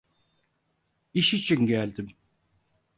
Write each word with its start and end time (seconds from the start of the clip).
İş 1.13 1.33
için 1.33 1.65
geldim. 1.65 2.15